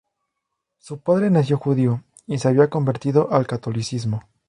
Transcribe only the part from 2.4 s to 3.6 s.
había convertido al